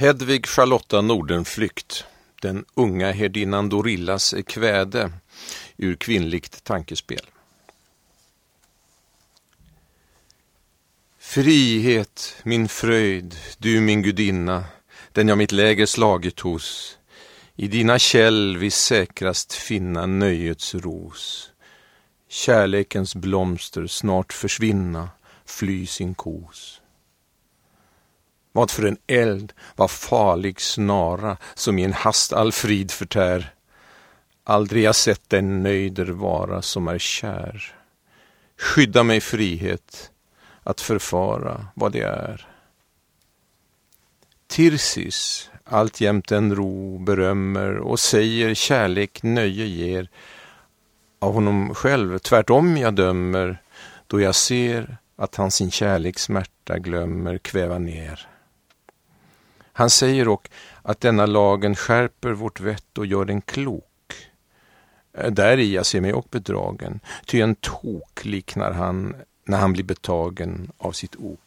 Hedvig 0.00 0.46
Charlotta 0.46 1.00
Nordenflykt, 1.00 2.04
den 2.42 2.64
unga 2.74 3.12
herdinnan 3.12 3.68
Dorillas 3.68 4.34
kväde 4.46 5.12
ur 5.76 5.96
kvinnligt 5.96 6.64
tankespel. 6.64 7.26
Frihet, 11.18 12.36
min 12.42 12.68
fröjd, 12.68 13.36
du 13.58 13.80
min 13.80 14.02
gudinna, 14.02 14.64
den 15.12 15.28
jag 15.28 15.38
mitt 15.38 15.52
läger 15.52 15.86
slagit 15.86 16.40
hos. 16.40 16.98
I 17.56 17.68
dina 17.68 17.98
käll 17.98 18.56
vi 18.56 18.70
säkrast 18.70 19.52
finna 19.52 20.06
nöjets 20.06 20.74
ros. 20.74 21.50
Kärlekens 22.28 23.14
blomster 23.14 23.86
snart 23.86 24.32
försvinna, 24.32 25.08
fly 25.44 25.86
sin 25.86 26.14
kos. 26.14 26.80
Vad 28.52 28.70
för 28.70 28.84
en 28.86 28.96
eld, 29.06 29.52
vad 29.76 29.90
farlig 29.90 30.60
snara 30.60 31.36
som 31.54 31.78
i 31.78 31.84
en 31.84 31.92
hast 31.92 32.32
all 32.32 32.52
frid 32.52 32.90
förtär. 32.90 33.54
Aldrig 34.44 34.84
jag 34.84 34.94
sett 34.94 35.30
den 35.30 35.62
nöjder 35.62 36.06
vara 36.06 36.62
som 36.62 36.88
är 36.88 36.98
kär. 36.98 37.74
Skydda 38.58 39.02
mig 39.02 39.20
frihet 39.20 40.10
att 40.62 40.80
förfara 40.80 41.66
vad 41.74 41.92
det 41.92 42.02
är. 42.02 42.46
Tirsis 44.46 45.50
alltjämt 45.64 46.32
en 46.32 46.54
ro 46.54 46.98
berömmer 46.98 47.76
och 47.76 48.00
säger 48.00 48.54
kärlek 48.54 49.22
nöje 49.22 49.66
ger. 49.66 50.08
Av 51.18 51.34
honom 51.34 51.74
själv 51.74 52.18
tvärtom 52.18 52.76
jag 52.76 52.94
dömer 52.94 53.62
då 54.06 54.20
jag 54.20 54.34
ser 54.34 54.96
att 55.16 55.36
han 55.36 55.50
sin 55.50 55.70
kärleks 55.70 56.22
smärta 56.22 56.78
glömmer 56.78 57.38
kväva 57.38 57.78
ner. 57.78 58.28
Han 59.80 59.90
säger 59.90 60.24
dock 60.24 60.48
att 60.82 61.00
denna 61.00 61.26
lagen 61.26 61.76
skärper 61.76 62.32
vårt 62.32 62.60
vett 62.60 62.98
och 62.98 63.06
gör 63.06 63.24
den 63.24 63.40
klok. 63.40 63.84
Eh, 65.12 65.30
där 65.30 65.58
i 65.58 65.74
jag 65.74 65.86
ser 65.86 66.00
mig 66.00 66.12
och 66.12 66.26
bedragen, 66.30 67.00
ty 67.26 67.40
en 67.40 67.54
tok 67.54 68.24
liknar 68.24 68.72
han 68.72 69.14
när 69.44 69.58
han 69.58 69.72
blir 69.72 69.84
betagen 69.84 70.72
av 70.78 70.92
sitt 70.92 71.16
ok. 71.16 71.40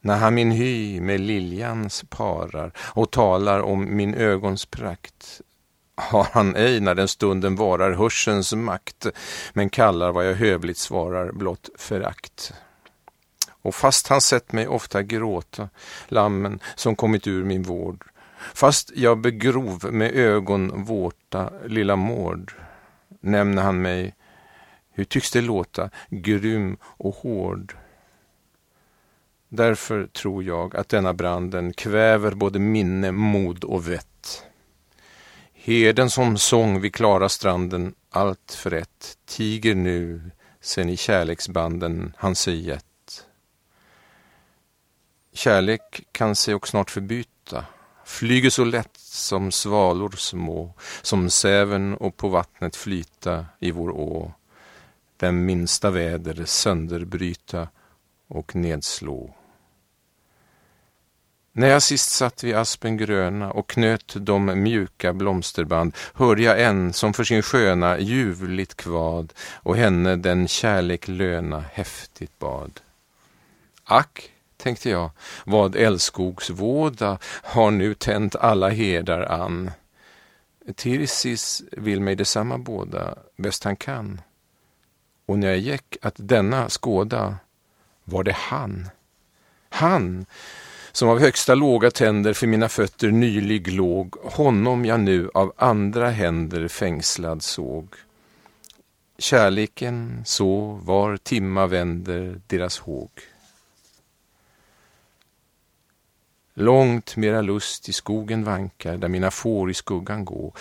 När 0.00 0.16
han 0.16 0.34
min 0.34 0.50
hy 0.50 1.00
med 1.00 1.20
liljans 1.20 2.04
parar 2.08 2.72
och 2.78 3.10
talar 3.10 3.60
om 3.60 3.96
min 3.96 4.14
ögons 4.14 4.66
prakt 4.66 5.40
har 5.94 6.28
han 6.32 6.56
ej 6.56 6.80
när 6.80 6.94
den 6.94 7.08
stunden 7.08 7.56
varar 7.56 7.92
hörsens 7.92 8.52
makt 8.52 9.06
men 9.52 9.70
kallar 9.70 10.12
vad 10.12 10.28
jag 10.28 10.34
hövligt 10.34 10.78
svarar 10.78 11.32
blott 11.32 11.70
förakt. 11.78 12.52
Och 13.62 13.74
fast 13.74 14.06
han 14.06 14.20
sett 14.20 14.52
mig 14.52 14.68
ofta 14.68 15.02
gråta, 15.02 15.68
lammen 16.08 16.60
som 16.74 16.96
kommit 16.96 17.26
ur 17.26 17.44
min 17.44 17.62
vård, 17.62 18.04
fast 18.54 18.92
jag 18.94 19.18
begrov 19.18 19.92
med 19.92 20.14
ögon 20.14 20.84
vårta 20.84 21.52
lilla 21.66 21.96
mård, 21.96 22.52
nämner 23.20 23.62
han 23.62 23.82
mig, 23.82 24.14
hur 24.92 25.04
tycks 25.04 25.30
det 25.30 25.40
låta, 25.40 25.90
grym 26.08 26.76
och 26.82 27.14
hård. 27.14 27.74
Därför 29.48 30.06
tror 30.06 30.44
jag 30.44 30.76
att 30.76 30.88
denna 30.88 31.14
branden 31.14 31.72
kväver 31.72 32.34
både 32.34 32.58
minne, 32.58 33.12
mod 33.12 33.64
och 33.64 33.88
vett. 33.88 34.44
Heden 35.52 36.10
som 36.10 36.38
sång 36.38 36.80
vid 36.80 36.94
klara 36.94 37.28
stranden, 37.28 37.94
allt 38.10 38.52
för 38.58 38.72
ett, 38.72 39.18
tiger 39.26 39.74
nu 39.74 40.30
sen 40.60 40.88
i 40.88 40.96
kärleksbanden 40.96 42.12
han 42.16 42.34
sig 42.34 42.66
gett. 42.66 42.89
Kärlek 45.40 46.02
kan 46.12 46.36
sig 46.36 46.54
och 46.54 46.68
snart 46.68 46.90
förbyta, 46.90 47.64
flyger 48.04 48.50
så 48.50 48.64
lätt 48.64 48.96
som 48.96 49.52
svalor 49.52 50.10
små, 50.16 50.74
som 51.02 51.30
säven 51.30 51.94
och 51.94 52.16
på 52.16 52.28
vattnet 52.28 52.76
flyta 52.76 53.46
i 53.58 53.70
vår 53.70 53.90
å, 53.90 54.32
den 55.16 55.46
minsta 55.46 55.90
väder 55.90 56.44
sönderbryta 56.44 57.68
och 58.28 58.54
nedslå. 58.54 59.34
När 61.52 61.68
jag 61.68 61.82
sist 61.82 62.10
satt 62.10 62.44
vid 62.44 62.54
aspen 62.54 62.96
gröna 62.96 63.52
och 63.52 63.68
knöt 63.68 64.14
de 64.16 64.62
mjuka 64.62 65.12
blomsterband 65.12 65.96
hörde 66.14 66.42
jag 66.42 66.62
en 66.62 66.92
som 66.92 67.14
för 67.14 67.24
sin 67.24 67.42
sköna 67.42 67.98
ljuvligt 67.98 68.76
kvad 68.76 69.32
och 69.54 69.76
henne 69.76 70.16
den 70.16 70.48
kärlek 70.48 71.08
löna 71.08 71.64
häftigt 71.72 72.38
bad. 72.38 72.80
Ack, 73.84 74.32
tänkte 74.62 74.90
jag, 74.90 75.10
vad 75.44 75.76
älskogsvåda 75.76 77.18
har 77.24 77.70
nu 77.70 77.94
tänt 77.94 78.36
alla 78.36 78.68
herdar 78.68 79.20
an. 79.20 79.70
Tirsis 80.76 81.62
vill 81.72 82.00
mig 82.00 82.16
detsamma 82.16 82.58
båda, 82.58 83.14
bäst 83.36 83.64
han 83.64 83.76
kan. 83.76 84.20
Och 85.26 85.38
när 85.38 85.48
jag 85.48 85.58
gick 85.58 85.96
att 86.02 86.14
denna 86.16 86.68
skåda 86.68 87.36
var 88.04 88.24
det 88.24 88.36
han. 88.36 88.88
Han 89.68 90.26
som 90.92 91.08
av 91.08 91.20
högsta 91.20 91.54
låga 91.54 91.90
tänder 91.90 92.32
för 92.32 92.46
mina 92.46 92.68
fötter 92.68 93.10
nylig 93.10 93.72
låg, 93.72 94.16
honom 94.22 94.84
jag 94.84 95.00
nu 95.00 95.30
av 95.34 95.52
andra 95.56 96.10
händer 96.10 96.68
fängslad 96.68 97.42
såg. 97.42 97.94
Kärleken 99.18 100.22
så 100.26 100.80
var 100.82 101.16
timma 101.16 101.66
vänder 101.66 102.40
deras 102.46 102.78
håg. 102.78 103.10
Långt 106.60 107.16
mera 107.16 107.40
lust 107.40 107.88
i 107.88 107.92
skogen 107.92 108.44
vankar, 108.44 108.96
där 108.96 109.08
mina 109.08 109.30
får 109.30 109.70
i 109.70 109.74
skuggan 109.74 110.24
gå. 110.24 110.52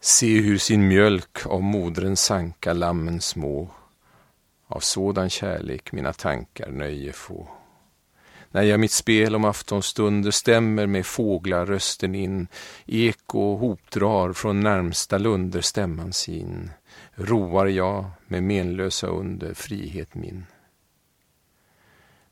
Se 0.00 0.40
hur 0.40 0.58
sin 0.58 0.88
mjölk 0.88 1.46
av 1.46 1.62
modren 1.62 2.16
sanka 2.16 2.72
lammen 2.72 3.20
små. 3.20 3.70
Av 4.66 4.80
sådan 4.80 5.30
kärlek 5.30 5.92
mina 5.92 6.12
tankar 6.12 6.70
nöje 6.70 7.12
få. 7.12 7.48
När 8.50 8.62
jag 8.62 8.80
mitt 8.80 8.92
spel 8.92 9.36
om 9.36 9.44
aftonstunder 9.44 10.30
stämmer 10.30 10.86
med 10.86 11.06
fåglar 11.06 11.66
rösten 11.66 12.14
in, 12.14 12.48
eko 12.86 13.56
hopdrar 13.56 14.32
från 14.32 14.60
närmsta 14.60 15.18
lunder 15.18 15.60
stämman 15.60 16.12
sin, 16.12 16.70
roar 17.14 17.66
jag 17.66 18.04
med 18.26 18.42
menlösa 18.42 19.06
under 19.06 19.54
frihet 19.54 20.14
min. 20.14 20.46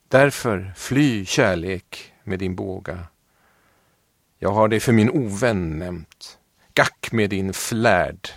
Därför 0.08 0.72
fly 0.76 1.24
kärlek 1.24 2.11
med 2.24 2.38
din 2.38 2.54
båga. 2.54 3.06
Jag 4.38 4.50
har 4.52 4.68
dig 4.68 4.80
för 4.80 4.92
min 4.92 5.10
ovän 5.10 5.78
nämnt. 5.78 6.38
Gack 6.74 7.12
med 7.12 7.30
din 7.30 7.52
flärd, 7.52 8.28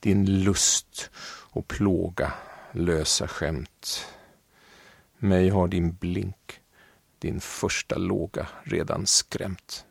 din 0.00 0.42
lust 0.42 1.10
och 1.50 1.68
plåga, 1.68 2.32
lösa 2.72 3.28
skämt. 3.28 4.06
Mig 5.18 5.48
har 5.48 5.68
din 5.68 5.92
blink, 5.92 6.60
din 7.18 7.40
första 7.40 7.96
låga 7.96 8.48
redan 8.62 9.06
skrämt. 9.06 9.84